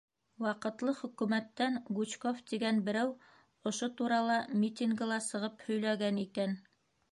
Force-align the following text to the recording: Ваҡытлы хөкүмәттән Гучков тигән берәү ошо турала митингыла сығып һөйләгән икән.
Ваҡытлы 0.43 0.93
хөкүмәттән 1.01 1.77
Гучков 1.99 2.39
тигән 2.53 2.81
берәү 2.89 3.13
ошо 3.73 3.91
турала 4.01 4.41
митингыла 4.65 5.23
сығып 5.29 5.65
һөйләгән 5.69 6.21
икән. 6.27 6.61